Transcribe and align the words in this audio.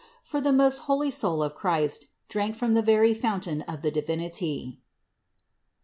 For 0.23 0.41
the 0.41 0.51
most 0.51 0.79
holy 0.89 1.11
soul 1.11 1.43
of 1.43 1.53
Christ 1.53 2.09
drank 2.27 2.55
from 2.55 2.73
the 2.73 2.81
very 2.81 3.13
fountain 3.13 3.61
of 3.67 3.83
the 3.83 3.91
Divinity 3.91 4.79
(Ps. 4.81 5.41